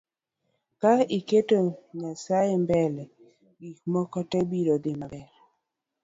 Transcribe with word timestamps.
Ka 0.81 0.91
iketo 1.17 1.59
nyasae 1.99 2.53
mbele, 2.63 3.03
gik 3.59 3.77
moko 3.93 4.19
tee 4.31 4.45
biro 4.49 4.75
dhii 4.83 4.99
maber 5.01 5.29